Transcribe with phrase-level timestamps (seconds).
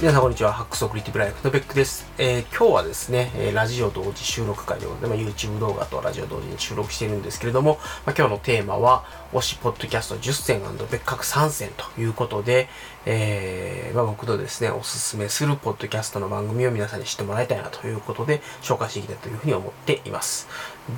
[0.00, 0.52] 皆さんこんにちは。
[0.52, 2.06] ハックスオクリティブライフのベックです。
[2.18, 5.10] えー、今日はですね、えー、ラジオ同時収録会でございます。
[5.10, 9.02] まあ、YouTube 動画とラジオ同時に収録しているんですけれども、まあ、今日のテーマは、
[9.32, 12.68] 推しポッドキャスト10選別格3選ということで、
[13.10, 20.46] えー、まあ、僕のですね、おすすめするポッドキャストの番組を皆さんに知ってもらいたいなということで、紹介していきたいというふうに思っています。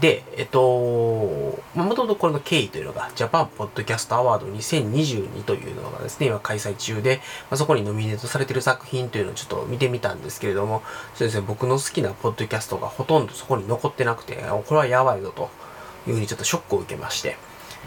[0.00, 10.82] で、えっと、もともとこれの経緯というのが、ジャパンポッドキャストアワード2022というのがですね、今開催中で、まあ、そこにノミネートされている作品というのをちょっと見てみたんですけれども、
[11.14, 15.48] そうですね、僕の好きなポッドキャストがほとんどそこに残ってなくて、これはやばいぞと
[16.08, 17.36] いうふうにちょっとショックを受けまして、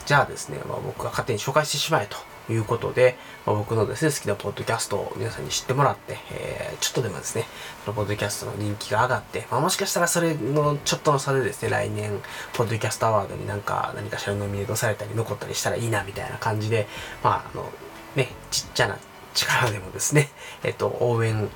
[0.06, 2.18] じゃあですね、まあ、僕が勝手に紹介してしまえと
[2.50, 7.46] いうことで、まあ、僕のですね、好きなポッドキャストを皆さんに知ってもらって、えー、ちょっとでもですね、
[7.86, 12.22] そのポッドキャストの人気が上がって、まあ、もしかしたらそれのちょっとの差でですね、来年、
[12.54, 16.88] ポッドキャストアワードになんか、何かしらノミネートされたり残ったりしたらいいな、みたいな感じで、
[17.24, 17.70] まあ、あの、
[18.16, 18.98] ね、ちっちゃな
[19.34, 20.30] 力でもですね、
[20.64, 21.50] えっと、応援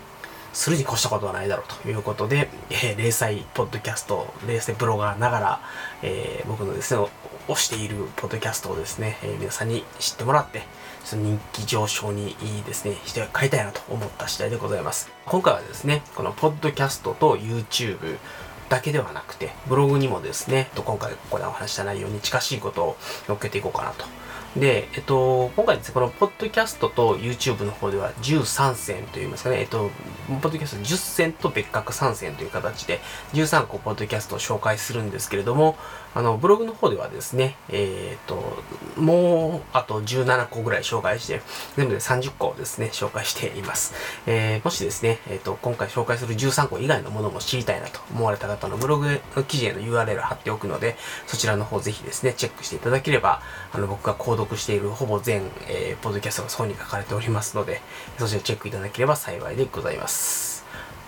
[0.53, 5.59] するに越したことはないだろうということで、えー、零細ポッドキャスト、零細ブロガーながら、
[6.01, 7.05] えー、僕のですね、
[7.47, 10.63] 推しているポッドキャストをですね、えー、皆さんに知ってもらって、
[11.03, 15.09] その人気上昇にいいですね、して帰りたいなと思った次第でございます。
[15.25, 18.17] 今回はですね、このポッドキャストと YouTube、
[18.69, 24.05] だけではなくて、ブログにもですね、今回ここでお話した内容に近しいことを載っけていこうかなと
[24.59, 29.91] で、えっと、今回ですね、このポッドキャストと YouTube の方では13選といいますかね、えっと、
[30.27, 32.99] ポッドキャスト10選と別格3選という形で
[33.33, 35.77] 13個ポッドキャストを紹介するんですけれども、
[36.13, 38.63] あの、ブログの方ではですね、えっ、と、
[38.95, 41.41] もう、あと17個ぐらい紹介して、
[41.75, 43.93] 全部で30個ですね、紹介しています。
[44.25, 50.97] えー、もしですね、えっ、と、今回紹介する13個以外のものも知りたいなと思われた方のブログの記事への URL 貼っておくので、
[51.27, 53.41] そちらの方ぜひですね、チェックしていただければ、
[53.71, 57.81] あの、僕が購読しているほぼ全、えー、ポッドキャストがそこに書かれておりますので、
[58.17, 60.46] そちらチェックいただければ幸いでございます。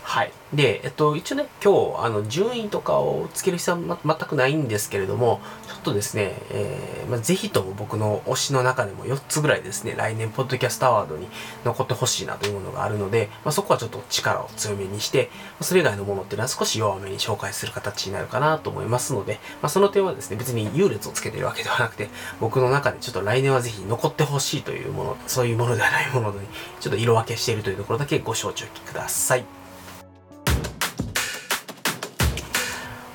[0.09, 0.31] はい。
[0.55, 11.27] で、えっと、一応ね、今日、あの、順位とかをつける必要は、ま、全くないんですけれども、ちょっとですね、えー、まあ、ぜひとも僕の推しの中でも4つぐらいですね、来年、ポッドキャストアワードに
[11.63, 15.29] 残ってほしいなというものがあるので、まあ、そこはちょっと力を強めにして、
[15.61, 22.09] それ以外のものっていうのは少し弱めに紹介する形になるかなと思いますので、まあ、その点はですね、別に優劣をつけてるわけではなくて、
[22.39, 26.47] 僕の中でちょっと来年はぜひ残ってほしいというもの、そういうものではないものに、
[26.79, 29.58] ちょっと色分けしているというところだけご承知おきください。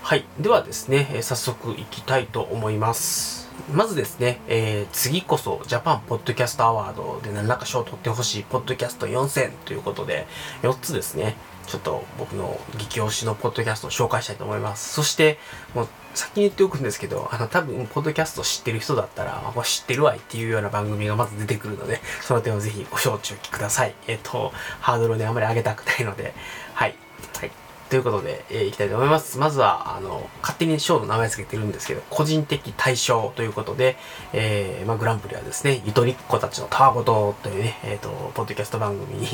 [0.05, 0.27] はい。
[0.39, 3.49] ではですね、え、早速いきたいと思います。
[3.73, 10.27] まずですね、えー、次こそジャパンポッドキャストアワードで何らか賞を取ってほしいポッドキャスト4000ということで、
[10.61, 14.93] 4つですね、ちょっと僕の激推しのポッドキャストを紹介したいと思います。
[14.93, 15.39] そして、
[15.75, 23.95] もう先に言っておくんですけど、あの多分、ポッドキャスト知ってる人だったら、まあ、知ってるわいっていうような番組がまず出てくるので、 その点をぜひご承知おきください。
[24.07, 26.35] えっ、と、ハードルであまり上げたくないので、
[26.75, 26.95] はい。
[27.39, 27.64] はい。
[27.95, 29.39] ということで、えー、いきたいと思います。
[29.39, 33.97] まずは、あの、勝手にショーの名前付けてるんですけど、個人的対象ということで、
[34.33, 39.29] えー、まあ、グランプリはですね、ゆとりっ子たちのたわごとというね、えっ、ー、と、ポッドキャスト番組に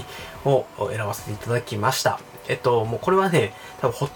[0.45, 2.21] を選ばせていただきました。
[2.49, 4.09] えっと、もうこれはね、多分ほ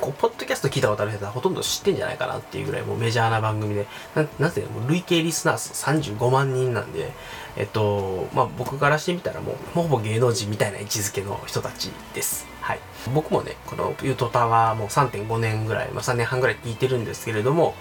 [0.00, 7.10] こう、ポッドキャスト聞いたことある人はほとんど知ってんじゃないかなっていうぐらいもうメジャーな番組で、ななぜもう累計リスナー数35万人なんで、
[7.56, 12.53] えっと、まあ僕からしてみたらもう、ほぼ芸能人みたいな位置づけの人たちです。
[12.64, 12.80] はい。
[13.14, 17.74] 僕もね、このユートタワーもう3.5年ぐらい、まあ3年半ぐらい聞いてるんですけれども、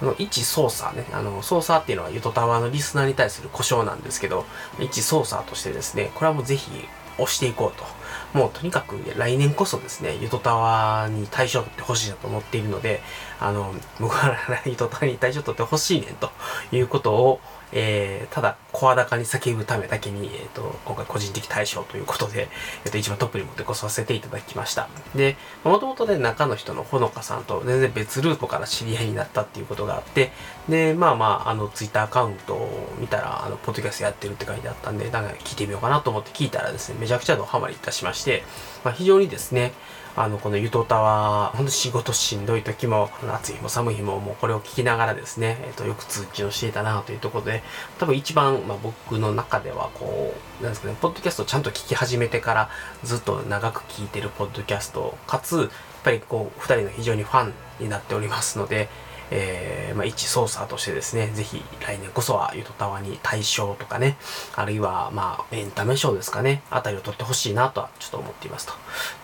[0.00, 4.44] あの、一操作ね、あの、操作っていうのはユートタワーのリスナーに対する故障なんですけど、
[4.78, 6.70] 一操作としてですね、これはもうぜひ
[7.18, 7.84] 押していこうと。
[8.32, 13.00] もうとにかく来年こそですね、ゆとたわに対象を取ってほしいなと思っているので、
[13.40, 16.30] あの、僕は ゆとたわに対象を取ってほしいねんと
[16.70, 17.40] いうことを、
[17.72, 22.48] えー、ただ、声高に叫ぶためだけに、えっ、ー、と、今回個人的対象ということで、
[22.84, 24.88] えっ、ー、と、一番トップに持ってこさせていただきました。
[25.14, 30.32] で、もともとね、中の人のほのかさんと全然別ルートから知り合いになったっていうことがあって、
[30.68, 38.44] で、まあまあ、あの、ツイッターアカウントを見たら、あの、ポッドキャストやってるって書いてあったんで、なんか聞いてみようかなと思って聞いたらですね、めちゃくちゃドハマりいたしまして、
[38.84, 39.72] まあ、非常にですね、
[40.20, 47.62] あの、このゆとたわ、ほんと仕事しんどい時も、暑い日も寒い日も、もうこれを聞きながらですね、えっ、ー、と、よく通知をしていたなというところで、
[47.98, 52.70] 多分一番、まあ、僕の中では、こう、なんですかね、ポッドキャストをちゃんと聞き始めてから、
[53.04, 55.68] ずっと長く聞いてるポッドキャスト、かつ、やっ
[56.02, 58.88] ぱりこう、二人の非常にファンになっておりますので、
[59.30, 64.16] えー、まあ、一操作としてですね、ぜひ来年こそはゆとたわに大賞とかね、
[64.54, 68.72] あるいは、まあ、エンタメ賞ですかね、あたりを取ってほしいなとはちょっと思っていますと。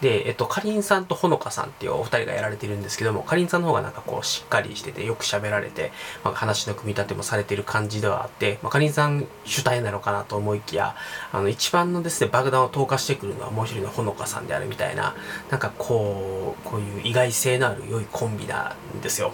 [0.00, 5.92] で、えっと、かりんさんとほのかさんっていうお二人がやられてるんですけども、かりんさんの方がなんかこう、しっかりしてて、よく喋られて、
[6.22, 10.96] まあ、話の組み立てもされてる感じではあって、まあ、かりんさん主体なのかなと思いきや、
[11.32, 15.14] あの、一番のですね、爆弾を投下してくるのはもう一人のほのかさんであるみたいな、
[15.50, 19.32] なんかこう、こういう意外性のある良いコンビなんですよ。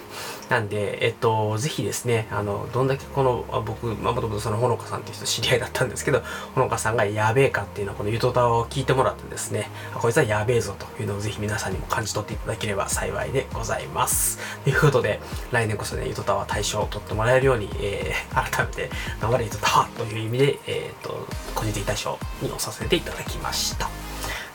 [0.49, 6.23] なんで、えっと、ぜひですね、あの、どんだけこの、僕、まあ、もともとそのほのかさんっていう人知り合いだったんですけど、
[6.55, 14.39] ほのかさんがやべえかっていうのをこのゆとたを聞いてもらってですね、こいつはやべえぞというのをぜひ皆さんにも感じ取っていただければ幸いでございます。
[14.65, 15.21] ということで、
[15.53, 18.91] 来年こそね、ゆとたわ大賞を取ってもらえるように、えー、改めて、
[19.21, 23.89] 頑張れゆとたわという意味で、えっ、と、個人的大賞に押させていただきました。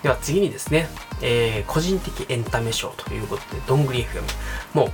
[0.05, 0.87] では次にですね、
[1.21, 4.21] えー、個人的エンタメ賞ということで、どんぐり FM。
[4.75, 4.91] もう、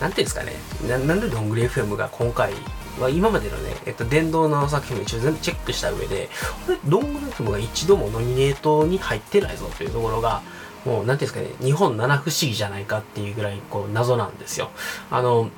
[0.00, 0.52] なんていうんですかね、
[0.88, 2.52] ななんでどんぐり FM が今回
[2.98, 6.28] は今までのね、えっと、電動の作品も一応全部チェックした上で、
[6.66, 10.42] これ、どんぐり FM が一度もノミネートに入ってないぞというところが、
[10.84, 14.70] もう、なんていうんですかね、日本七不思議じゃないかっていうぐらい、こう、謎なんですよ。
[15.10, 15.50] あの、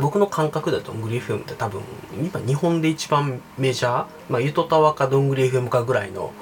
[0.00, 1.82] 僕の感覚だとどんぐり FM って多分
[2.16, 6.32] 今日本で一番メジャー、まあ、ゆとたわかどんぐり FM かぐらいの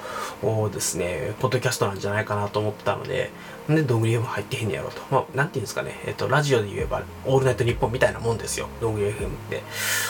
[0.71, 3.31] ですねポッドキャストなんじゃないかなと思ってたので
[3.67, 5.01] なんでどんぐり FM 入ってへんねやろと。
[5.11, 5.99] まあなんていうんですかね。
[6.05, 8.67] えっとラジオで言えばオールナイトニッポンみたいなもんですよ。
[8.79, 9.63] どんぐり FM って、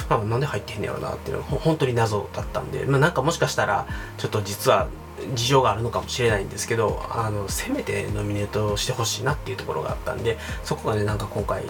[0.10, 2.86] まあ、なんで入ってへんねやろなっていうのは本当に謎だったんで。
[2.86, 3.88] まあなんかもしかしたら
[4.18, 4.88] ちょっと実は
[5.34, 11.64] 事情があるのかもしれないんですけどあのせめてノミネートしてほしいなっていうところがあったんでそこがねなんか今回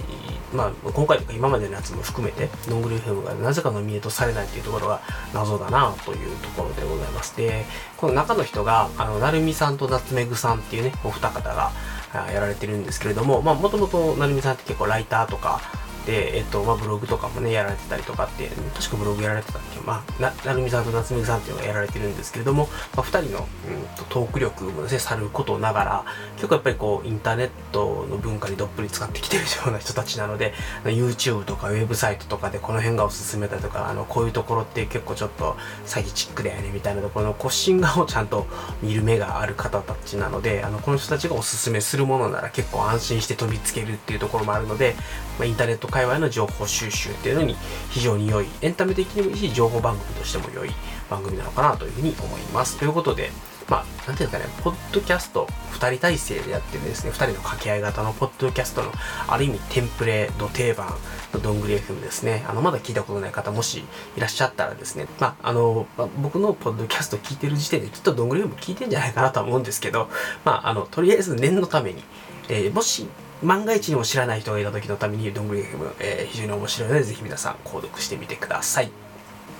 [0.53, 5.01] まあ今回とか今までのやつも含めてノングルフェムがなぜかノミネートされないっていうところが
[5.33, 7.65] 謎だなというところでございますで
[7.97, 11.71] この中の人があの成美さんと夏目ぐさんっていうねお二方が
[12.31, 15.61] やられてるんですけれどもまあもともと成美さんって結構ライターとか
[16.07, 19.81] で、えっと、まあ、ブログとかもね、やられてたりとかって、確かブログやられてたっけ？
[19.81, 23.45] まあ、な、なるみさんと夏美さんっていうのがやられてるんですけれども、まあ、二人の、うん
[23.98, 26.06] と、トーク力もですね、さることながら、
[26.38, 30.54] 結構やっぱりこう、インターネットの文化にどっぷり使ってきてるような人たちなので、
[30.86, 38.48] YouTube とかウェブサイトとかでこの辺がおすすめだとか、あの、こういうところって結構ちょっと詐欺チックだよね、みたいなところの骨心画をちゃんと
[38.81, 44.95] 見る目がある方たちなので、あの、この人たちがおすすめするものなら結構安心して飛びつけるっていうところもあるので、
[45.38, 47.56] まあ、インターネット界隈の情報収集っていうのに
[47.89, 50.72] 非常に良い、エンタメ的にもいいし、情報番組としても良い
[51.10, 52.78] 番組なのかなというふうに思います。
[52.78, 53.31] ということで、
[53.69, 58.92] まあ、なんていうかね、ポッドキャスト2人体制でやってるですね、2人の掛け合い型のポッドキャストの、
[59.28, 60.88] ある意味テンプレ度定番
[61.34, 62.45] のどんぐり FM ですね。
[62.48, 63.83] あの、まだ聞いたことない方、もし
[64.16, 70.10] いらっしゃったらですね、まあ、あの、まあ、僕のポッドキャスト聞いてる時点できっとどんぐり FM 聞いてんじゃないかなとは思うんですけど、
[70.45, 72.04] まあ、あの、とりあえず念のために、
[72.48, 73.07] えー、もし
[73.44, 78.89] 万が一にも知らない人がいた時のためにどんぐり FM、えー、非常に面白いのでぜひ皆さん購読してみてください。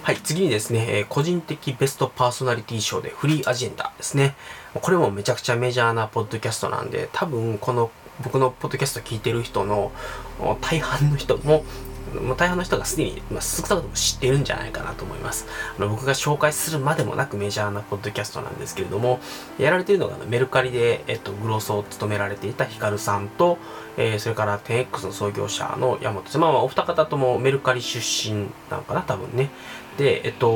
[0.02, 4.36] はい、次にですね、えー、個人的ベストパーソナリティ賞でフリーアジェンダですね。
[4.74, 7.92] これもめちゃくちゃメジャーなポッドキャストなんで、多分この
[8.24, 9.92] 僕のポッドキャスト聞いてる人の
[10.62, 11.66] 大半の人も
[12.22, 15.48] まあ、大半の人がすでに、まあ、少なくとも知ってるんじゃないかなと思います。
[15.78, 19.20] あの僕が紹介するまでもなくメジャーなポッドキャストなんですけれども、
[19.58, 23.58] やられているのがあのメルカリで、えっと、グロースを務められていたヒカルさんと、
[23.98, 29.50] えー、それから 10X の創業者の山本さん、まあ、お二方ともメルカリ出身なのかな、多分ね。
[29.98, 30.52] で、えっと、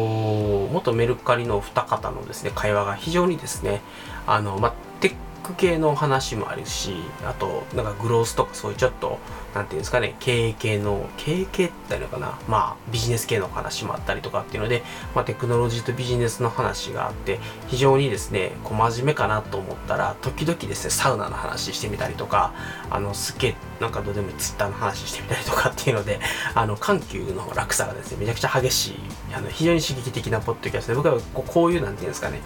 [0.72, 3.82] 元メルカリのお二方のですね、会話が非常にですね、
[4.28, 5.16] あの、まあ、テッ
[5.54, 6.96] 系の話もあるし、
[7.26, 9.20] あと、なんかグロースとかそういうちょっと、
[9.54, 22.54] なんていうんですかね、経営系の、経営系って言ったのかな、まあ、ビジネス系の話もあったりとかっていうので、まあ、テクノロジーとビジネスの話があって、非常にですね、こう真面目かなと思ったら、時々ですね、サウナの話してみたりとか、
[22.90, 26.20] あの、すっげえ、なんかどうでもツイッターの話してみたりとかっていうので、
[26.54, 29.00] あの、緩急の落差がですね、めちゃくちゃ激しい、
[29.34, 32.42] あの、非常に刺激的なポッドキャストで、僕はこういう、なんていうんですかね、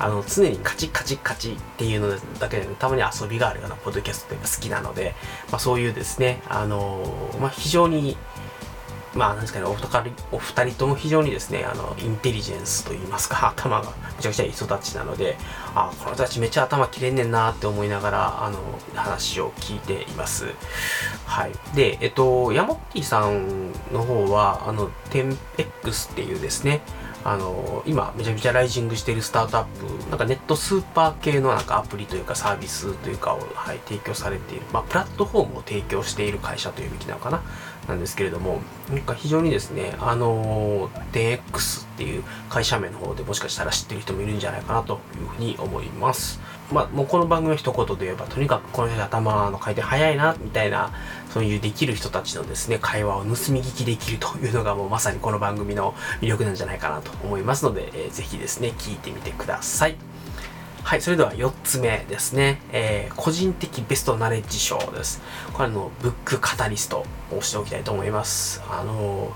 [0.00, 5.14] あの、常にカチカチカチっていうのだけで、たまに遊びがあるようなポッドキャストって好きなので、
[5.52, 7.04] まあそういうですね、あの
[7.38, 8.16] まあ非常に、
[9.14, 15.36] まあなんですかね、お二人お二人とも非常にですね、あの、インテリジェンスといいますか、 頭がめちゃくちゃいい人たちなので、
[15.74, 18.58] あ、この人たちめっちゃ頭切れんねんなって思いながら、あの、
[18.94, 20.46] 話を聞いています。
[21.26, 21.52] はい。
[21.74, 26.80] で、えっと、ヤモッティさんの方は、あの、10X っていうですね、
[27.22, 37.42] あの今めちゃめちゃライジングしているスタートアップなんかネットスーパー系のなんかアプリというかサービスというかを、はい、提供されている、まあ、プラットフォームを提供している会社というべきなのかな。
[37.90, 46.40] なんですけれども、なんか非常にですね、あの DX っていう会社名の方でもしかしたら知ってる人もいるんじゃないかなというふうに思います。
[46.72, 50.92] まあ、もうこの番組の一言で言えば、とにかくこの人頭の回転早いな、みたいな、
[51.34, 60.09] そういうできる人たちのですね、会話を盗み聞きできるというのがもうまさにこの番組の魅力なんじゃないかなと思いますので、えー、ぜひですね、聞いてみてください。
[60.82, 62.60] はい、それでは4つ目ですね。
[62.72, 65.20] えー、個人的ベストナレッジ賞です。
[65.52, 68.62] これのブックカタリストをしておきたいと思います。
[68.68, 69.32] あのー、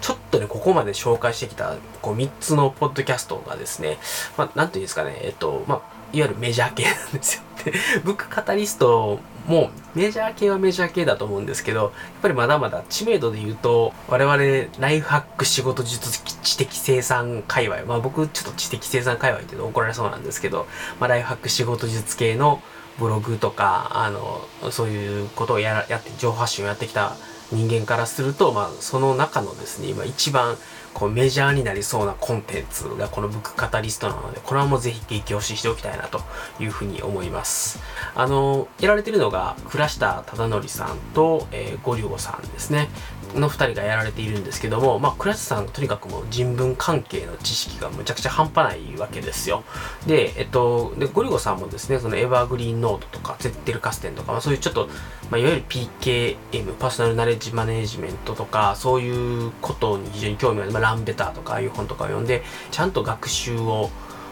[0.00, 3.98] ちょっとね、ここまで紹介してきたこう3つのポッドキャストがですね、
[4.36, 5.78] まあ、なんていうんですかね、えっと、まあ、
[6.12, 7.42] いわゆるメジャー系なんですよ。
[7.64, 7.72] で、
[8.04, 11.90] ブックカタリストもメジャー系はメジャー系だと思うんですけど、やっ
[12.22, 14.36] ぱりまだまだ知名度で言うと、我々
[14.78, 20.66] ライフハック仕事術知的生産界隈、まあ僕ちょっと知的生産界隈っていうと怒られそうなんですけど、
[20.98, 22.62] まあライフハック仕事術系の
[22.98, 27.16] ブログとか、あの、そういうことをややって、情報発信をやってきた
[27.50, 30.56] 人間からすると、まあその中のですね、今一番
[30.94, 36.20] こうメジャーになりそうなコンテンツがこのブックカタリストなので、これはもうぜひ激推ししておきたいなと
[36.58, 37.80] いうふうに思います。
[38.14, 42.88] あの、やられてるのが、倉下忠則さんと、えー、ゴリゴさんですね。
[43.34, 49.64] の2人がやられているんですけども、まあ、倉下さんとにかくもう人文関係の知識がむちゃくちゃ半端ないわけですよ。
[50.06, 54.88] で、えっと、でゴリゴさんもですね、そのエバーグリーンノートとか、ゼッテルカステンとか、まあ、そういうちょっと、
[55.30, 63.90] まあ、いわゆる PKM、パーソナルナレッジマネージメントとか、そういうことに非常に興味がある、まあ、ランベターとか、ああいう本とかを読んで、ちゃんと学習を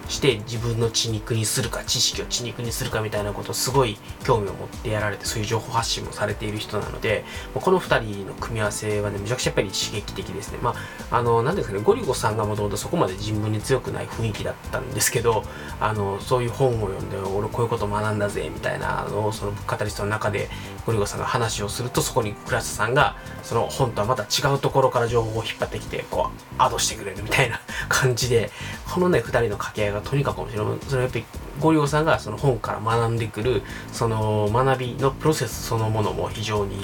[0.09, 7.25] して自分の血肉にするか知識を血肉にするかみたいなことをすごい興味を持ってやられてそういう情報発信もされている人なので
[7.55, 10.59] この2人の組み合わせはねめちゃくちゃやっぱり刺激的ですね。
[10.62, 10.75] ま
[11.11, 15.43] ああの何ですかねゴリゴさんがもともとそこまで人文に強くない雰囲気だったんですけど
[15.81, 20.49] あのそういう本を読んで俺こういうこと学んだぜみたいなのをそのカタリストの中で
[20.87, 28.50] ゴリゴさんが話をするとそこにクラスさんがその本とはまた違うところから情報を引っ張ってきてこうアドしてくれるみたいな感じで
[28.93, 30.78] このね2人の掛け合いがとにかく面白い。
[30.87, 31.25] それはやっぱり
[31.61, 33.62] ゴリゴさんがその本から学んでくる
[33.93, 36.76] その学びのプロセスそのものも非常に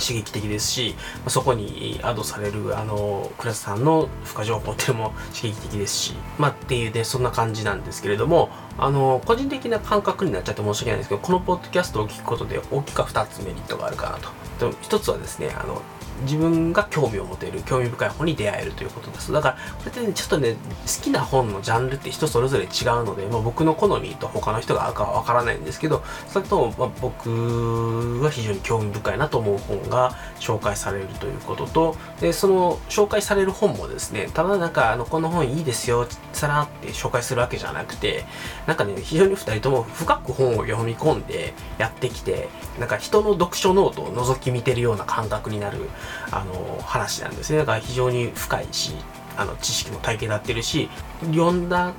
[0.00, 0.94] 刺激的ですし
[1.28, 14.30] そこにアドされるあのクラスさんの付加情報っていうのも刺激的ですしまあっていうねそんな感じなんですけれどもあの個人的な感覚になっちゃって申し訳ないんですけどこのポッドキャストを聞くことで大きく2つメリットがあるかなと。
[14.62, 15.82] 1つはですねあの
[16.22, 22.70] 自分が興味を持てる興味深い本に出会えるということですだからこれってねちょっとね好きな本のジャンルって人それぞれ違う
[23.04, 38.24] ので、まあ、僕の好みと他の人が合うかはわからないんですけどそれとも、まあ、僕が非常に興味深いなと思う本が紹介されるということとでその紹介される本もですねただなんかあのこの本いいですよさらって紹介するわけじゃなくて
[38.66, 45.88] なんかね非常に2人とも深く本を読み込んでやってきてなんか人の読書ノートを覗き見てるような感覚になる
[46.30, 47.58] あの話なんですね。
[47.58, 48.92] だから非常に深いし
[49.36, 50.88] あの知識も体系になってるし
[51.30, 51.92] 読んだ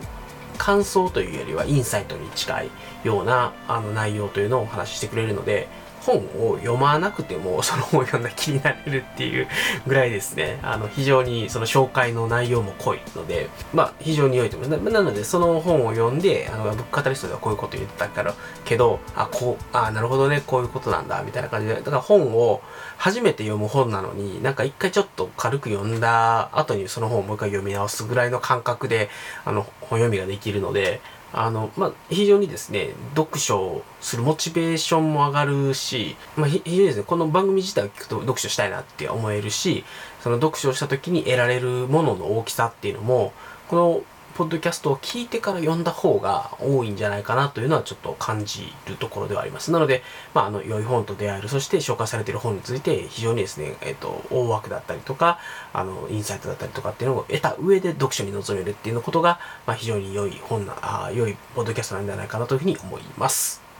[0.57, 2.69] 感想というよりはインサイトに近い
[3.03, 5.67] ようなあの内容というのをお話ししてくれるので
[6.05, 9.47] 本を読まなくてもその本を読んだ気になれるっていう
[9.87, 14.93] ぐらいですね、 あの非常にその紹介の内容も濃いので、まあ非常に良いと思います。
[14.93, 18.33] なのでその本を読んで、あのブックカタリストではこういうこと言ってたから
[18.65, 22.61] けど、あ、こう、あ、なるほどね、こういうことなんだ、みたいな感じで、だから本を
[22.97, 29.09] 初めて読む本なのに、なんか一回ちょっと軽く読んだ後にその本をもう一回読み直すぐらいの感覚で、
[29.45, 31.01] あの本読みができるので、
[31.33, 39.83] あの、まあ、非常にですね、読書をするモチベーションも上がるし、まあ、非常にですね、この番組自体を聞くと読書したいなって思えるし、
[40.21, 43.33] その読書をした時に得られるものの大きさっていうのも、
[43.67, 44.03] この
[44.35, 49.71] ポッドキャストを聞いてから読んだ方が多いんじゃないかなというのはちょっと感じるところではあります。
[49.71, 50.01] なので、
[50.33, 55.39] まあ、あの、良い本と出会える、そして紹介されている本について非常にですね、えっ、と、大枠だったりとか、
[55.71, 63.72] あの、インサイトだったりとかっていうのを得た上で読書に臨めるっていうことが、まあ、非常に良い本な、あ良いポッドキャストなんじゃないかなというふうに思います。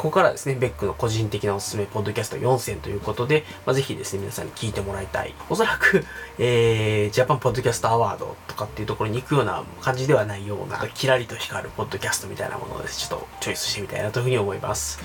[0.00, 5.34] ここからですね、ベックの個人的なおすすめポッドキャスト4選ということで、まあ、ぜひですね、皆さんに聞いてもらいたい。
[5.50, 6.06] おそらく、
[6.38, 15.00] えー、ジャパンポッドキャストアワードとかっていうところに行くような感じではないような、キラリと光るポッドキャストみたいなものをです、ちょっとチョイスしてみたいなというふうに思います。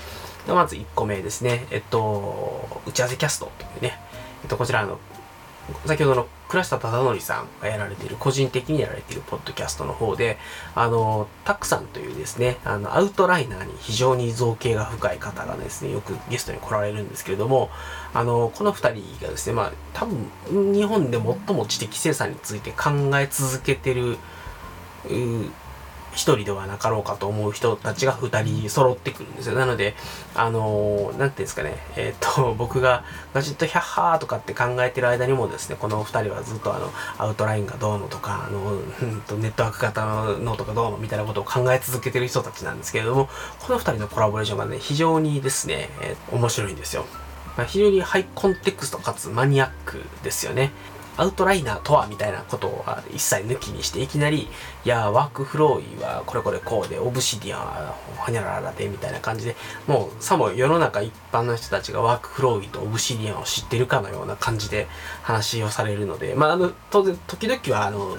[0.48, 4.00] まず1個目ですね、えっと、打ち合わせキャストというね、
[4.44, 4.98] えっと、こちらの
[5.84, 10.38] 先ほどの倉下忠則さんがやられている、個人的にやられているポッドキャストの方で、
[10.74, 17.70] あの、タクさんというですね、あの、アウトライナーに非常に造形が深い方がですね、よくゲストに来られるんですけれども、
[18.14, 24.18] あの、この二人がですね、まあ、多分、日本で最も知的生産について考え続けてる、
[26.16, 29.54] 一人ではなかろうかと思う人たちが二人揃ってくるんですよ。
[29.54, 29.94] なので、
[30.34, 33.04] あのー、なんていうんですかね、えっ、と、 僕が
[33.34, 40.04] ガジェットヒャッハーとかって考えてる間にもですね、この二人はずっとあの、アウトラインがどうのとか、あの、うん、ネットワーク型
[40.40, 43.28] のとかどうのみたいなことを考え続けてる人たちなんですけれども、
[43.60, 47.04] この二人のコラボレーションがね、非常にですね、えー、面白いんですよ。
[47.56, 50.72] まあ、非常にハイコンテクストかつマニアックですよね。
[51.16, 54.48] アウトライナーとはみたいなことは一切抜きにしていきなり、
[54.84, 59.56] いや、 WorkFlowy はこれこれこうで、 Obsidian はほにゃららでみたいな感じで、
[59.86, 64.88] もうさも世の中一般の人たちが WorkFlowy と Obsidian を知ってるかのような感じで
[65.22, 68.16] 話をされるので、まあ、あの、当然、時々はあの、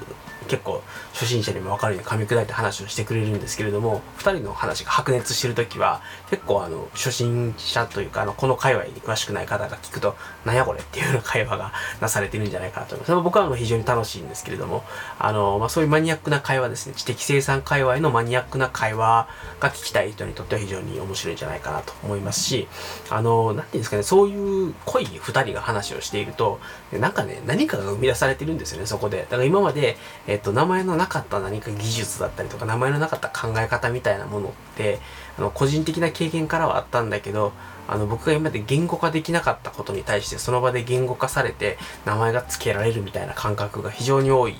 [0.48, 0.82] 結構
[1.14, 13.24] 初心者にも分かるように噛み砕いて話をしてくれるんですけれども2人の話が白熱してる時は結構あの初心者というかあのこの界隈に詳しくない方が聞くとなんやこれっていうような会話がなされてるんじゃないかなと思います。
[13.24, 14.84] 僕は非常に楽しいんですけれども
[15.20, 19.28] あの、まあ、そういうマニアックな会話ですね知的生産界隈のマニアックな会話
[19.60, 22.68] が聞きたい人にとっては非常に面白いんじゃないかなと思いますし
[23.10, 26.60] あの何て言うんですかねそういう濃い2人が話をしていると
[26.92, 29.20] なんかね何かが生み出されてるんですよねそこで。
[29.24, 35.00] だから今まで、えっと、名前のなかった何か技術だったりとか、名前のなかった考え方みたいなものって、
[35.38, 37.54] あの、個人的な経験からはあったんだけど、
[37.88, 44.56] あの、僕が今まで言語化できなかったことに対して、その場で言語化されて、名前が付けられるみたいな感覚が非常に多い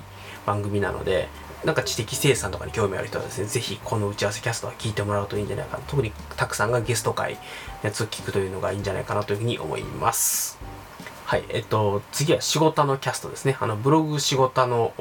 [0.46, 1.28] 番組なので、
[1.66, 5.84] なんか知的生産とかに興味ある人はですね、ぜひこの打ち合わせキャストは聞いてもらうといいんじゃないかな。
[5.88, 7.40] 特にたくさんがゲスト会の
[7.84, 10.77] やつを聞くというのがいいんじゃないかなというふうに思います。
[11.28, 13.58] はい、えっと、次は仕事のキャストですね。
[13.60, 14.94] あの、ブログ仕事の、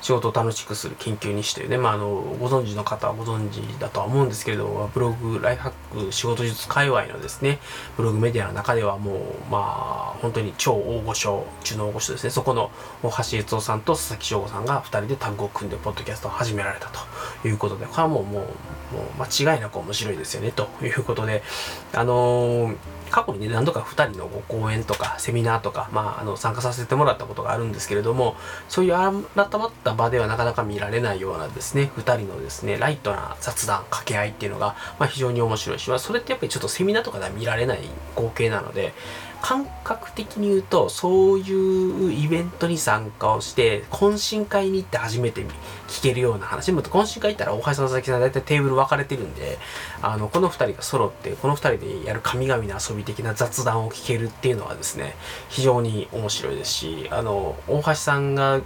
[0.00, 2.06] 仕事を楽しくする研究日誌というね、まあ、あの、
[2.40, 7.58] ご存知の方はご存知だとは思うんですけれども、ブログ、ライフハック、仕事術界隈のですね、
[7.98, 9.16] ブログメディアの中ではもう、
[9.50, 12.70] まあ、本当に超大御所、中の大御所ですね、そこの
[13.02, 16.98] 大橋悦夫さんと佐々木翔吾さんが2人でタッグを組んで、ポッドキャストを始められたと。
[17.46, 21.42] いうことで、これはもう、もう、もう間違いなく面白いですよね、ということで、
[21.92, 22.76] あのー
[23.10, 28.36] 過去にね、何度か2人のご講演とかセミナーとか、まあ、あの参加させてもらったことがあるんですけれども、
[28.68, 37.80] そういう改まった場ではなかなか見られないようなですね、2人のですね、ライトな雑談、掛け合いっていうのが、まあ、非常に面白いし、まあ、それってやっぱりちょっとセミナーとかでは見られない
[38.14, 38.92] 光景なので、
[39.42, 45.42] 感覚的に言うと、そういうイベントに参加をして、懇親会に行って初めて
[45.88, 46.72] 聞けるような話。
[46.72, 49.58] も懇親会行ったら大橋さん、佐々木さん大体テーブル分かれてるんで、
[50.02, 55.16] あの、この二人が揃って、この二人でやる神々の遊び的な雑談を聞けるっていうのはですね、
[55.48, 58.60] 非常に面白いですし、あの、大橋さんが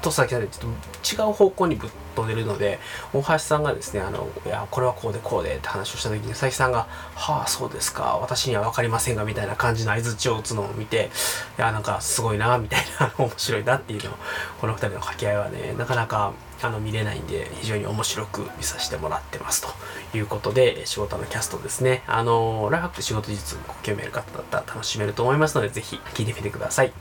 [0.00, 2.78] と佐々木さんでちょっと違う方向にぶっ飛んでるので、
[3.12, 11.10] 大橋さんがですね、あの、いや、これはこうでこうでって話をした時に、佐々木さんが、はあ、そうですか、私には分かりませんが、みたいな感じの合図を打つのを見て、
[11.58, 14.14] いや、なんかすごいな、みたいな、面白いなっていうのを、
[14.60, 19.68] この二人の掛け合いはね、なかなか、あの見れないんで非常に面白く見させてもらってますと
[20.16, 26.92] いうことで仕事のキャストですねあのライフハック仕事術ご興味ある方だったら楽しめると思いますのでぜひ聞いてみてください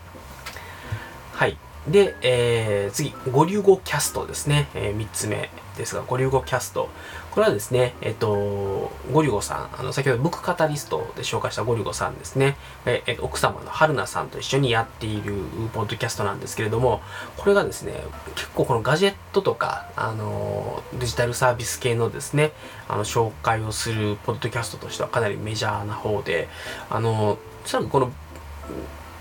[1.33, 4.67] はいで、えー、次、五流語キャストですね。
[4.75, 6.89] えー、3つ目ですが、五流語キャスト。
[7.31, 12.57] これはですね、えっ、と、ゴリゴさん、あの、先ほどブックカタリストで紹介したゴリゴさんですね。
[12.85, 15.35] えー、奥様の春菜さんと一緒にやっている
[15.73, 17.01] ポッドキャストなんですけれども、
[17.37, 17.93] これがですね、
[18.35, 22.51] 結構このガジェットとか、あの、デジタルサービス系のですね、
[22.87, 26.49] あの、紹介をするポッドキャストとしてはかなりメジャーな方で、
[26.89, 28.11] あの、おそらくこの、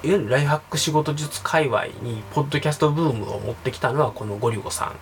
[0.03, 4.93] いわゆるライフハック仕事術界隈にポッドキャストブームを持ってきたのはこのゴリゴさん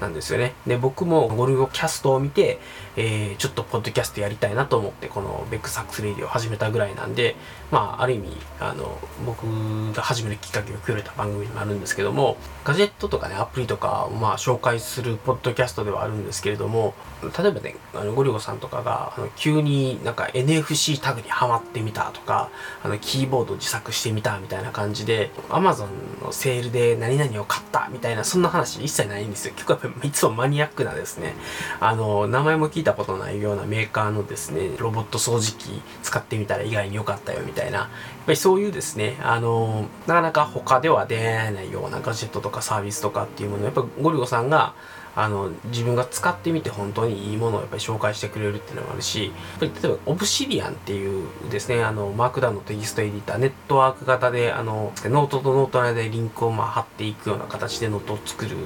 [0.00, 0.54] なんですよね。
[0.66, 2.58] で、僕もゴルゴキャストを見て、
[2.96, 7.36] えー、ちょっとポッドキャストやりたいなと思って、このベックサックスレディを始めたぐらいなんで、
[7.70, 9.44] まあ、ある意味、あの、僕
[9.92, 16.94] が始めるきっかけをくれた番組になるんですけども、ガジェットとかね、アプリとかをまあ紹介するポッドキャストではあるんですけれども、
[17.38, 22.50] 例えばね、あのゴリゴさんとかが、あの急になんか NFC タグにはまってみたとか、
[22.82, 25.88] あの、キーボード自作してみたみたいな感じで、Amazon
[26.22, 29.54] のセールで何々を買ったみたいな、そんな話一切ないんですよ。
[29.54, 31.34] 結構 いつもマニアックなですね、
[31.80, 37.88] あの、名前も聞いたことないようなメーカーのですね、ロボット掃除機使ってみたら意外に良かったよみたいな、
[38.26, 44.74] ぱりそういうですね、あの、なかなか他では出会えないようなガジェットとかサービスとかっていうものを、やっぱゴリゴさんが、
[45.16, 58.56] あの自分が使ってみて本当にいいものをやっぱり紹介してくれるっていうのもあるし例えば Obsidian っていうですねあのマークダウンのテキストエディターネットワーク型であのノートとノートの間でリンクをまあ貼っていくような形でノートを作る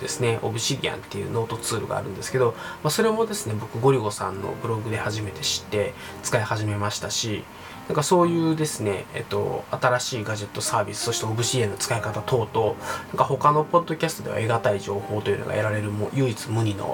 [0.00, 7.44] ですね Obsidian っていうノートツールがあるんですけど、まあ、それもですね僕ゴリゴさんのブログで初めて知って使い始めましたし
[7.88, 12.74] なんかそういうですね、えっと、新しいガジェットサービス、そしてオブシエの使い方等々、
[13.08, 16.92] なんか他のポッドキャストでは得難い情報というのが得られるも唯一無二の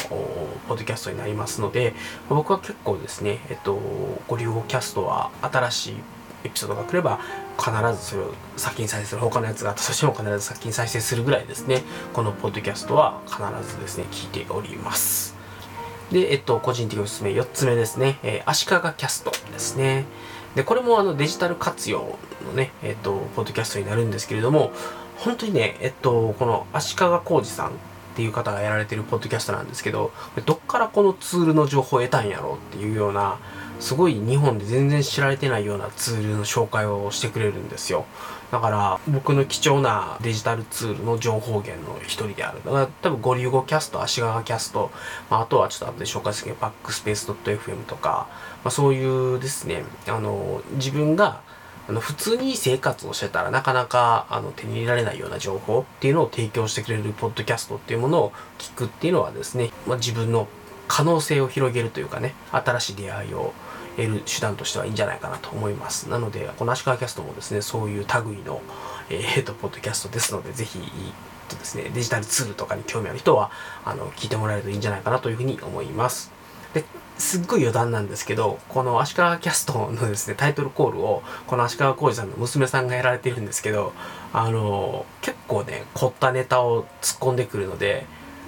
[0.69, 1.95] ポッドキャストになりますので、
[2.29, 3.77] 僕は結構ですね、えっと、
[4.29, 5.95] ゴリゴキャストは新しい
[6.45, 7.19] エピソードが来れば
[7.59, 15.35] 必ずそれを先に再生する他のやつがあったとしても必ず先に再生するぐらいですねこのポッドキャストは必ずですね聞いております。
[16.13, 20.05] でえっと個人的おすすめ4つ目ですね、えー、足利キャストですね。
[20.55, 24.73] でこれもあのデジタル活用のねえっとポッドキャストになるんですけれども
[25.17, 27.71] 本当にねえっとこの足利浩二さんっ
[28.17, 30.13] ていう方がやられてるポッドキャストなんですけど
[30.47, 33.39] どっからこのツールの情報を得たんやろうっていうような
[33.81, 38.07] すごい日本で全然知られてないようなツールの紹介をしてくれるんですよ。
[38.51, 42.61] だから僕の貴重なデジタルツールの情報源の一人である。
[42.65, 44.91] だから多分ゴリゴキャスト、足利キャスト、
[45.31, 48.29] まあ、あとはちょっと後で紹介するけどバックスペース .fm とか、
[48.63, 51.41] まあ、そういうですね、あの、自分が
[51.87, 60.49] あの普通に生活をしてたらなかなかあの手に入れられないような情報っていうのを提供してくれるポッドキャストっていうものを聞くっていうのはですね、まあ、自分の
[60.89, 63.53] 可能性を広げるというかね、新しい出会いを
[63.97, 66.09] 得る手段としてはいいんじゃないかなと思います。
[66.09, 68.61] なので、この足利キャストもですね、そういう類の、
[69.11, 70.81] えー、と、ポッドキャストですので、ぜひ、
[71.49, 73.51] とですね、デジタルツールとかに興味ある人は、
[73.85, 76.33] あの、聞いてもらえるといいんじゃないかなというふうに思います。
[76.73, 76.85] で、
[77.19, 83.93] すっごい余談なんですけど、この足利キャストのですね、タイトルコールを、この足利浩二さんの娘さんがやられてるんですけど、
[84.33, 88.07] あの、結構ね、凝ったネタを突っ込んでくるので、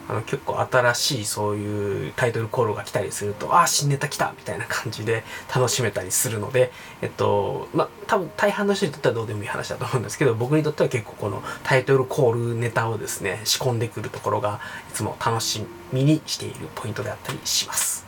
[0.09, 18.06] あの結構新しいそういうタイトルコールが来たりすると、ああ、新ネタ来たみたいな感じで楽しめたりするので、えっと、まあ、多分大半の人にとってはどうでもいい話だと思うんですけど、僕にとっては結構このタイトルコールネタをですね、仕込んでくるところが、いつも楽しみにしているポイントであったりします。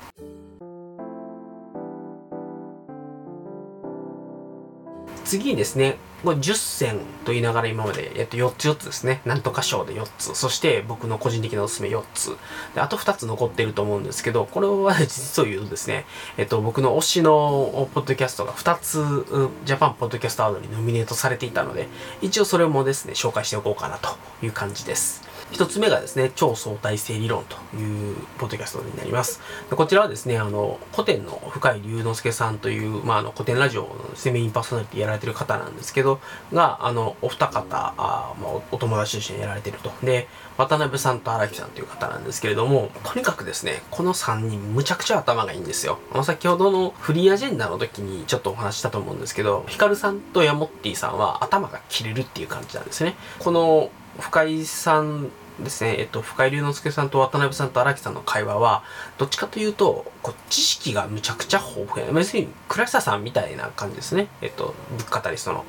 [5.29, 9.21] 次にですね、これ10選と言いながら今まで、えっと、4つ4つですね。
[9.27, 10.35] なんとか賞で4つ。
[10.35, 12.37] そして僕の個人的なおすすめ4つ。
[12.75, 16.07] で、あと2つ残ってると思うんですけど、これは実を言うとですね、
[16.39, 19.27] えっと、僕の推しのポッドキャストが2つ、
[19.67, 21.89] ジャパンポッドキャストアワードにノミネートされていたので、
[22.23, 25.28] 一応それもですね、紹介しておこうかなという感じです。
[25.51, 29.41] 一つ目がですね、超相対性理論というポッドキャストになります。
[29.71, 36.21] こちらはですね、あの、古典の深井龍之介さんという、まあ、あの、古典ラジオのセメインパーソナリティやられてる方なんですけど、
[36.53, 39.91] が、あの、お二方、あまあ、お友達と一緒にやられてると。
[40.03, 45.99] で、渡辺さんと荒木さんという方なんですけれども、とにかくですね、この3人むちゃくちゃ頭がいいんですよ。
[46.13, 53.17] あの、先ほどのフリーアジェンダの時にちょっとお話したと思うんですけど、ヒカルさんとヤモッティさんは頭が切れるっていう感じなんですね。
[53.39, 55.31] この深井さん
[55.63, 58.83] ですね、えっと、深井龍之介さんと渡辺さんと荒木さんの会話は、
[59.17, 62.13] どっちかというと、こう知識がむちゃくちゃ豊富や。
[62.13, 64.29] 別に、倉下さんみたいな感じですね。
[64.41, 65.65] えっと、物語タリストの。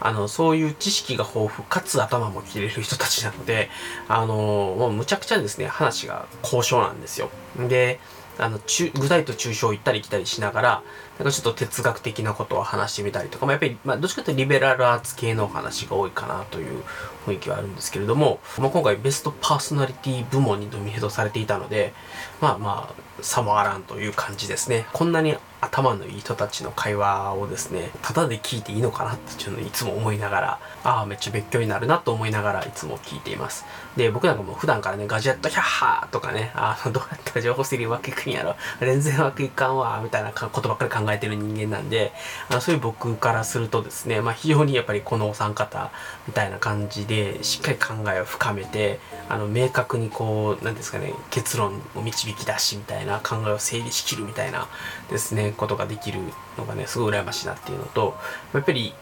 [0.00, 3.70] あの、そういう知識が豊富、かつ頭も切れる人たちなので、
[4.08, 7.30] あの、もうむちゃくちゃですね、話が交渉なんですよ。
[7.56, 8.00] で、
[8.38, 10.82] あの、具体と抽象を言ったり来たりしながら、
[11.18, 16.82] なんかちょっと哲学的なことを話してみたりとか、まあ、やっぱり、まあ、どっちかというとリベラルアーツ系の話が多いかなという
[17.26, 21.92] 雰囲気はあるんですけれども、まあ、今回ベストパーソナリティ部門にノミネートされていたので、
[22.40, 24.86] まあまあ、差もあらんという感じですね。
[24.92, 33.64] こんなに頭のいい人たちの会話をですね、ただで聞いていいのかなっていうのをいつも思いながら、ああ、めっちゃ勉強になるなと思いながらいつも聞いています。
[33.96, 42.12] で、僕なんかも普段からね、ガジェットヒャッハーとかね、あの、どうやったら情報整理うまくいくんやろ、全然うまくいかんわ、みたいなことばっかり考えてる人間なんで、
[42.48, 45.90] あのそういう僕からするとですね、まあ非常にやっぱりこのお三方
[46.26, 54.68] みたいな感じで、しっかり考えを深めて、あの、明確にこう、なんですかね、結論を導き出しみたいな考えを整理しきるみたいな
[55.10, 56.20] ですね、ことができる
[56.56, 58.16] のがね、すごい羨ましいなっていうのと、
[58.54, 58.94] やっぱり、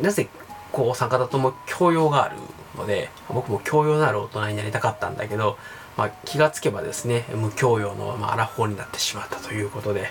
[0.00, 0.28] なぜ
[0.72, 2.36] こうお三方とも教養がある
[2.76, 5.58] ので、僕も教養のある大人になりたかったんだけど、
[5.96, 10.10] まあ、気がつけばですね、無教養の、まあ、アラフォーになってしまったということで、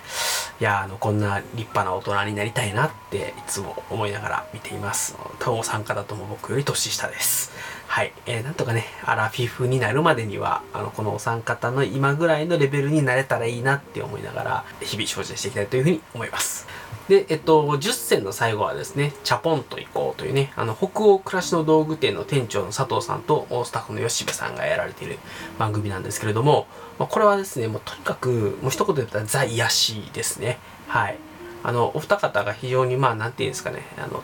[0.60, 5.16] いや、あの、こんな立派な大人になりたいなっていつも思いながら見ています。
[5.40, 7.52] 多分お三方とも僕より年下です。
[7.88, 8.14] はい。
[8.28, 16.68] えー、なんとかね、アラフィフになるまでには、あの、このお三方の今ぐらいのレベルになれたらいいなって思いながら、日々精進していきたいというふうに思います。
[17.10, 25.18] で、えっと、10選の最後はですね、チャポンと行こうというね、あの、北欧暮らしの道具店の店長の佐藤さんとスタッフの吉部さんがやられている
[25.58, 26.68] 番組なんですけれども、
[27.00, 30.60] まあ、これはですね、もうとにかく、もう一言で言ったらザ癒しですね。
[30.88, 31.18] はい。
[31.64, 34.24] あの、お二方が非常に、まあ、なんていうんですかね、あの、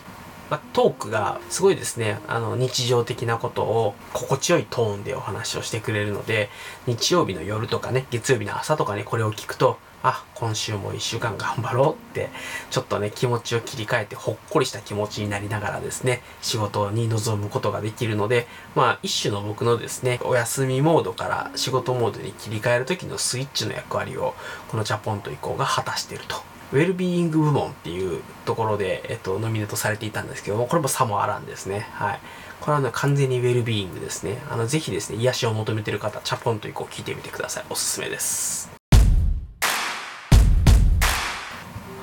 [0.51, 6.49] まあ、トークがすごいですね、あの、日常的なことを心地よいトーンでお話をしてくれるので、
[6.85, 12.29] 日曜日の夜とかね、月曜日の朝とかね、これを聞くと、あ、今週も1週間頑張ろうって、
[12.69, 24.35] ちょっとね、気持ちを切り替えてほっこりした気持ちになりながらですね、仕事に臨むことができるので、まあ、一種の僕のですね、お休みモードから仕事モードに切り替える時のスイッチの役割を、
[24.69, 26.35] このチャポンと移行が果たしていると。
[26.73, 31.87] ウェルビーイング部門っていうところで、えっと、ノミネートされていたんですけども、これもさもあらんですね。
[31.93, 32.19] はい。
[32.61, 34.41] これはね、完全にウェルビーイングですね。
[34.49, 37.65] あの、ぜひですね、癒しを求めてる方、チャポンと移行聞いてみてください。
[37.69, 38.74] おすすめです。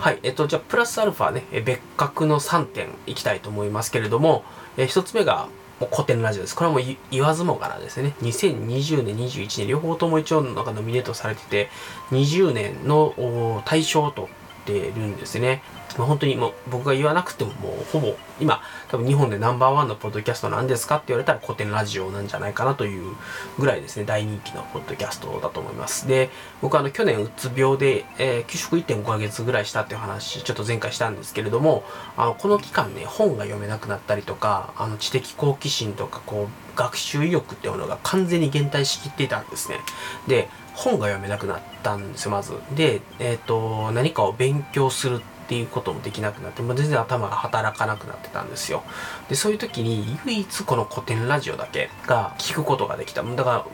[0.02, 0.18] はい。
[0.24, 4.42] えっと、じゃあ、プラスアルファね、別格の3点いきたいと思いますけれども、
[4.76, 5.46] え1つ目が、
[5.78, 6.56] もう古典ラジオです。
[6.56, 8.16] これはもう言わずもがなですね。
[8.20, 11.70] 2020年、21年、両方とも一応なんかノミネートされてて、
[12.10, 14.28] 20年の対象と
[14.62, 15.62] ってるんですね。
[15.98, 23.14] まあ、本当にもう僕が言わなくてももうほぼ今多分日本でナンバーワンのポッドキャストなんですかって言われたら古典ラジオなんじゃないかなという
[23.58, 24.04] ぐらいですね。
[24.04, 26.06] 大人気のポッドキャストだと思います。
[26.08, 31.84] で僕はあの去年うつ病で、えー、休職1.5ヶ月ぐらいしたっていう話ちょっと前回したんですけれども
[32.16, 39.78] あのこの期間ね本が読めなくなったりとかあの知的好奇心とかこう学習意欲っていうものが完全に減退しきっていたんですね。
[40.26, 42.54] で本が読めなくなったんですよ、まず。
[42.74, 48.82] で、えっ、ー、と、何かを勉強するってていうこともできなくなって、もう全然頭が働かなくなってたんですよ。
[49.28, 53.22] で、そういう時に唯一この古典ラジオだけが聞くことができた。
[53.22, 53.66] だから、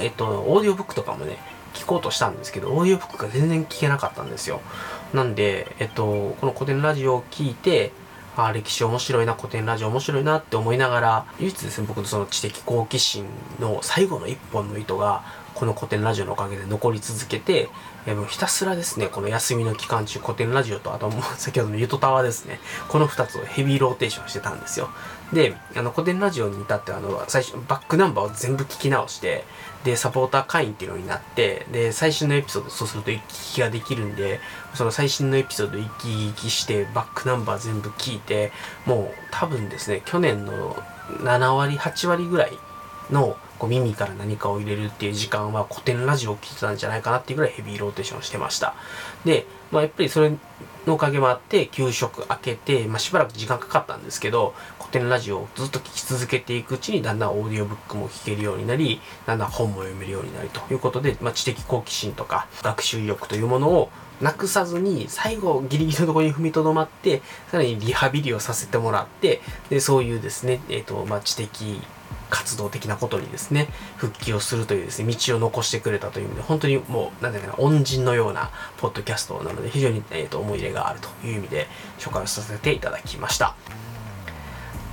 [0.00, 1.38] えっ、と、オーディオブックとかもね、
[1.74, 4.60] 聞こうとしたんですけど、オーディオブックが全然聞けなかったんですよ。
[5.14, 7.92] なんで、えっと、この古典ラジオを聞いて、
[8.36, 13.26] あ歴史面白いな、古典ラジオ面白いなって思いながら、唯一ですね、僕のその知的好奇心
[13.60, 15.22] の最後の一本の糸が、
[15.54, 17.68] この古典ラジオのおかげで残り続けて、
[18.06, 24.88] えもうひたすらですね、この休みの期間中、古典ラジオと、あともう 先ほどのゆとたわですね、この2つをヘビーローテーションしてたんですよ。
[25.32, 29.44] で、あの古典ラジオに至っては、あの、最初、バックナンバーを全部聞き直して、
[29.84, 34.40] で、サポーター会員っていうのになって、で、最新のエピソード、そうすると一気聞きができるんで、
[34.74, 38.52] その最新のエピソード一気聞きして、バックナンバー全部聞いて、
[38.84, 40.76] もう多分ですね、去年の
[41.22, 42.58] 7割、8割ぐらい
[43.12, 48.74] のこう耳から何かを入れるっていう時間は古典ラジオを聴いてたんじゃないかなっていうぐらいヘビーローテーションしてました。
[49.24, 50.32] で、まあ、やっぱりそれ
[50.86, 71.80] のおかげもあって、給食開けて、まあ、しばらく時間かかったんですけど、古典ラジオをずっと聴き続けていくうちに、だんだんオーディオブックも聴けるようになり、だんだん本も読めるようになりということで、まあ、知的好奇心とか学習意欲というものをなくさずに、最後ギリギリのところに踏みとどまって、さらにリハビリをさせてもらって、で、そういうですね、えっ、ー、と、まあ、知的
[72.32, 73.68] 活動的なことにですね、
[73.98, 81.68] 復帰をするというですね、道を残してくれたという意味で、本当にもう、なんていうかな、恩人のようなポッドキャストなので、非常に、えーと、思い入れがあるという意味で
[81.98, 83.54] 紹介をさせていただきました。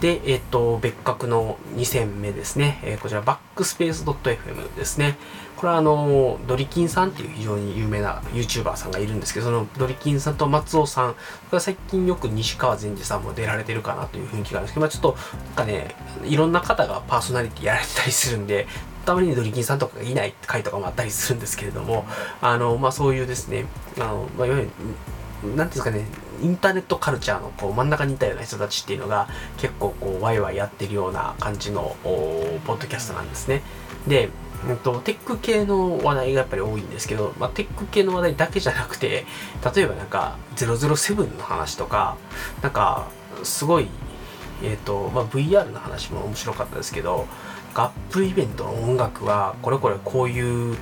[0.01, 2.81] で、えっ、ー、と、別格の2戦目ですね。
[2.83, 5.17] えー、こちら、バックスペース .fm ですね。
[5.59, 11.19] これはあの、ドリキンさんっていう非常に有名な YouTuber さんがいるんですけど、そのドリキンさんと松尾さん、こ
[11.51, 15.17] れは最近よく西川善治さんも出られてるかなという雰囲気があるんですけど、まあちょっと、
[15.47, 18.67] なんかね、いろんな方がパーソナリティやられてたりするんで、
[19.05, 22.05] たまにドリキンさんとかがいない回とかもあったりするんですけれども、
[22.41, 23.65] あの、まあそういうですね、
[23.97, 24.69] あの、まあいわゆる、
[25.43, 26.05] なんていうんですかね、
[26.41, 32.09] インターネットカルチャーのこう真ん中にいたような人たちっていうのが結構こうワイワイやってるような感じのポ
[32.73, 33.61] ッドキャストなんですね。
[34.07, 34.29] で、
[34.67, 39.25] えっと、テック系の話題がやっぱり多いんですけど、まあ、テック系の話題だけじゃなくて、
[39.75, 42.17] 例えばなんか007の話とか、
[42.61, 43.07] なんか
[43.43, 43.87] すごい、
[44.63, 47.27] えっと、まあ、VR の話も面白かったですけど、
[47.75, 50.77] アップルイベントの音楽はこれこれこういう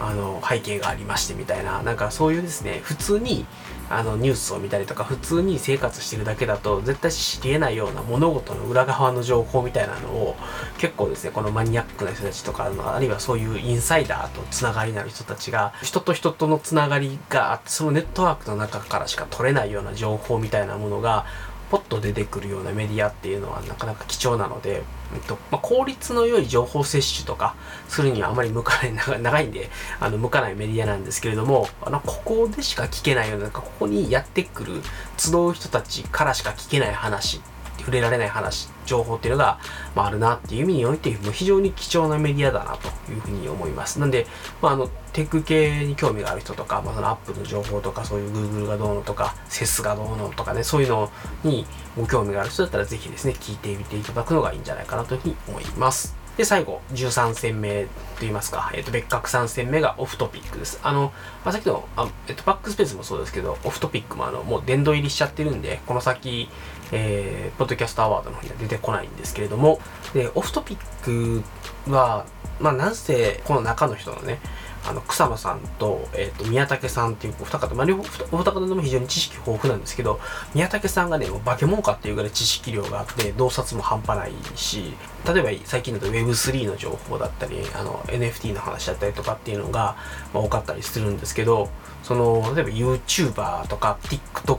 [0.00, 3.46] あの背景がありましてみたいな、なんかそういうですね、普通に
[3.90, 10.36] あのニュースを見たりとか普通に生活してるだけだと絶対知り得ないような物事の裏側の情報みたいなのを
[10.78, 21.26] 結構ですねこのマニアックな人たちとかあるいはそういうインサイダーとつながりのある人たちが人と人とのつながりがそのネットワークの中からしか取れないような情報みたいなものが
[21.70, 24.82] ポッと出てくるようなメディアっていうのはなかなか貴重なので、
[25.14, 27.54] えっとまあ、効率の良い情報摂取とか
[27.88, 34.82] するにはあまり向かない 長いんであの向かないメディアなんですけれどもあのここでしか聞けないようななんかここにやってくる
[35.16, 37.40] 集う人たちからしか聞けない話
[37.80, 39.58] 触れられない話、情報っていうのが、
[39.94, 43.98] まあ、あるなっていう意味において、もう非常に貴重なメディアだなというふうに思います。
[43.98, 44.26] なんで、
[44.62, 51.10] まあ、あの、テック系に興味がある人とか、まあ、そのアップの情報とか、そういう Google がどうのとか、セスがどうのとかね、そういうの
[51.44, 51.66] に
[51.96, 56.20] ご興味がある人だったら、ぜひですね、聞いてみていただくのがいいんじゃないかなというふうに思います。
[56.40, 57.90] で、最後、13戦目と
[58.20, 60.80] 言いますか、えっ、ー、と、別格3戦目がオフトピックです。
[60.82, 61.12] あの、
[61.44, 66.48] まあ、さっきの、あえっ、ー、と、バックスペースもそうですけど、オフトピックもあの、もう殿堂入りしちゃってるんで、この先、
[66.92, 69.80] えー、ポッドキャストアワードの方には出てこないんですけれども、
[70.12, 71.42] で、オフトピック
[71.90, 72.26] は、
[72.60, 74.38] まあ、なんせ、この中の人のね、
[74.86, 80.20] あの草野さんと,、えー、と宮武さんっていうお二方、まあ、両方お二方とも非常に知識豊富なんですけど
[80.54, 84.94] 宮武さんがねもう化け物かっていうぐらい知識量があって洞察も半端ないし
[85.26, 89.96] 例えば最近だと Web3 の情報だったりあの NFT の話だったりとかっていうのが、
[90.32, 91.68] まあ、多かったりするんですけど
[92.02, 94.58] その例えば YouTuber とか TikTok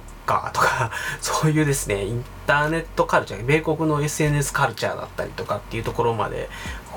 [0.53, 0.91] とか、
[1.21, 6.49] そういうですね、インターネットカルチャー、米国の SNS カルチャーだったりとかっていうところまで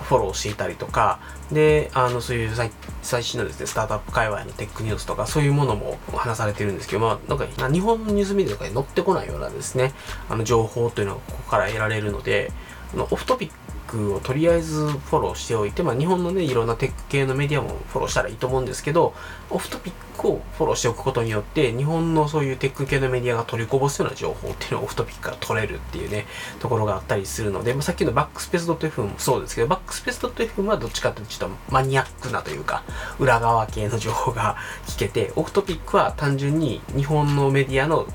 [0.02, 1.18] フォローしていたりとか、
[1.52, 2.70] で、あの、そういう
[3.02, 9.92] 最新のですね、スタートアップ界隈のテックニュースとか、そういうものも話されてるんですけど、まあ、なんか、日本のニュースメディアとかに載ってこないようなですね、
[10.28, 12.52] あの、情報というのがここから得られるので、
[12.94, 13.50] あのオフトピッ
[13.94, 19.14] クをとりあえずフォローしておいて、まあ、日本のね、いろんなテック系のメディアもフォローしたらいいと思うんですけど、
[19.50, 26.26] オフトピックをフォローしておくことによって、日本のそういうテック系のメディアが取りこぼすような情報っていうのをオフトピックから取れるっていうね、
[26.58, 32.82] ところがあったりするので、まあ、さっきのバックスペース .fm もそうですけど、バックスペース .fm はどっちかというとちょっとマニアックなというか、
[33.18, 38.06] 裏側系の情報が聞けて、オフトピックは単純に日本のメディアの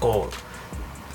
[0.00, 0.47] こう、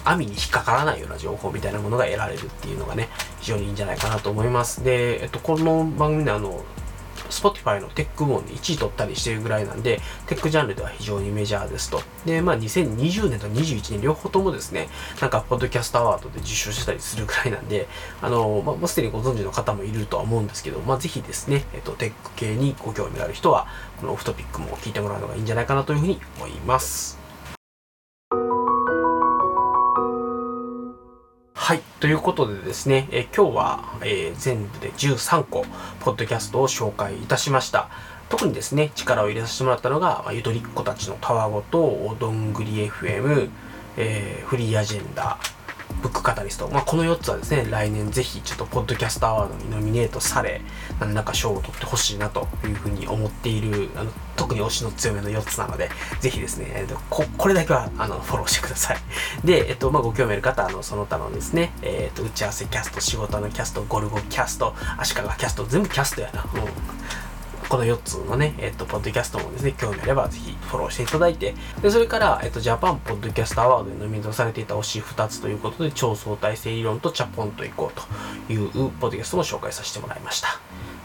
[0.05, 4.83] 網に引っかからないような情報みたいなものが得られるっていうのがね、非常にいいんじゃないかなと思います。
[4.83, 6.63] で、えっと、この番組であの、
[7.29, 12.01] Spotify のテック部門で1位取ったりしてるぐらいなんで、テックジャンルでは非常にメジャーですと。
[12.25, 14.87] で、まあ2020年と21年両方ともですね、
[15.19, 17.87] なんかポッドキャストアワードで受賞したりするぐらいなんで、
[18.21, 23.67] あの、まあ、もうすでにご存知の方もいるとは思うんですけど、まあぜひですね、えっと、テック系にご興味がある人は、
[23.99, 27.22] このオフトピックも聞いてもらうのがいいんじゃないかなというふうに思います。
[31.63, 31.81] はい。
[32.01, 35.65] ということでですね、え今日は、えー、全部で13個、
[36.01, 37.87] ポッドキャストを紹介いたしました。
[38.27, 43.49] 特にですね、力を入れさせてもらったのが、まあ、ゆとりっ子たちのたわごと、どんぐり FM、
[43.95, 45.37] えー、フリーアジェンダ、
[46.01, 46.67] ブックカタリスト。
[46.69, 50.61] まあ、この4つはですね、来年ぜひちょっとポッドキャストアワードにノミネートされ、
[50.99, 58.97] 何らか賞を取ってほしいなというふうに思っている、あの特に推しの強めの4つなので、ぜひですね、えー、ここれだけはあのフォローしてください。
[59.45, 66.43] で、えっと、まあ、ご興味ある方、あの、その他のですね、えっと、打ち合わせキャスト、仕事のキャスト、ゴルゴキャスト、足利キャスト、全部キャストやな。
[66.59, 66.69] もう
[67.69, 80.59] この4つのね、えっと、ポッドキャストもですね、興味あればぜひフォローしていただいて、で、それから、えっと、ジャパンポッドキャストアワードにノミネートされていた推し2つということで、超相対性理論とチャポンといこうというポッドキャストも紹介させてもらいました。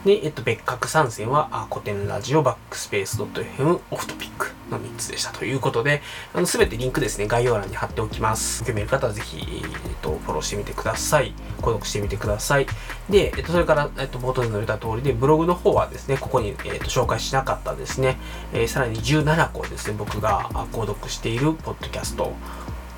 [0.05, 8.65] で、えっと、別格参戦は、古典ラジオ、バックスペース .fm、オフトピックの3つでしたということで、あの、すべてリンクですね、概要欄に貼っておきます。
[8.65, 11.35] 興味ある方はぜひ、えっと、フォローしてみてください。
[11.61, 12.67] 購読してみてください。
[13.11, 18.19] で、えっと、それから、えっと、冒頭で述べた通りで、ブログの方はですね、ここに、えっと、紹介しなかったですね、
[18.53, 22.33] えー、さらに17個ですね、僕が購読しているポッドキャスト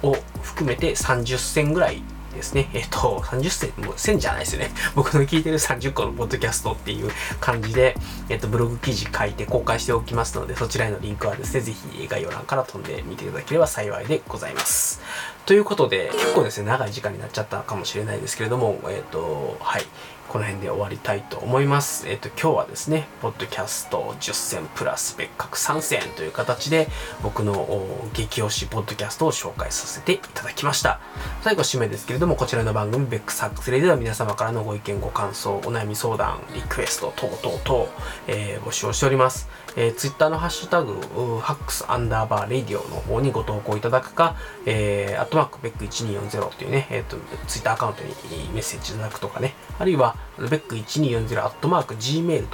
[0.03, 2.03] を含めて30選ぐらい
[2.35, 2.69] ですね。
[2.73, 4.71] えっと、30銭、もう1000じゃないですよね。
[4.95, 7.97] 僕の聞いてる30個のポッドキャストっていう感じで、
[8.29, 15.01] えっと、ブログ記事書いて公開しておきますので、そちらへのリンクはですね、ぜひ概要欄から飛んでみていただければ幸いでございます。
[15.47, 19.87] ということで、結構ですね、長い時間になっちゃったかもしれないですけれども、えっと、はい。
[20.31, 22.09] この辺で終わりたいと思います。
[22.09, 26.87] えっ、ー、と、今日はですね、ポッドキャスト10選プラス別格3選という形で、
[27.21, 31.01] 僕の激推しポッドキャストを紹介させていただきました。
[31.43, 37.89] 最後、締めですけれども、こちらの番組、ベックサックスレでは皆様からのご意見、ご感想、お悩み相談、リクエスト等々等、
[38.29, 39.49] えー、募集をしております。
[39.75, 47.17] えー、ツイッターのハッシュタグ、ハックスアンダーバーレディオの方にご投稿いただくか、えー、アットマークベック1240っていうね、えっ、ー、と、
[47.49, 48.11] ツイッターアカウントに
[48.55, 52.51] メッセージいただくとかね、あるいは、ベック 1240-gmail.com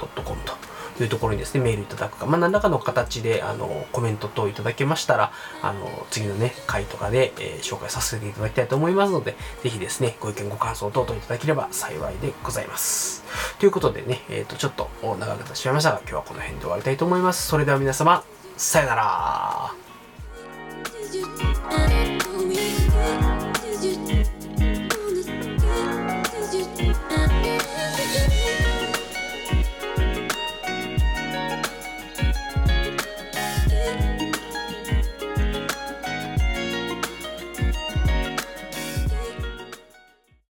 [0.97, 13.23] というところにですね、メールいただくか、まあ、何らかの形で、あの、コメント等いただけましたら、あの、次のね、回とかで、えー、紹介させていただきたいと思いますので、ぜひですね、ご意見、ご感想等々いただければ幸いでございます。
[13.59, 17.47] ということでね、えっ、ー、と、ちょっと長くなってしまいましたが、今日はこの辺で終わりたいと思います。
[17.47, 18.23] それでは皆様、
[18.57, 19.71] さよなら